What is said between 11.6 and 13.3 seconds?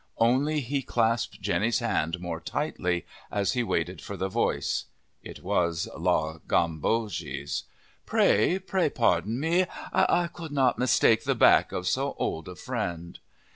of so old a friend."